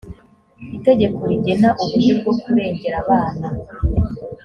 [0.77, 3.47] itegeko rigena uburyo bwo kurengera abana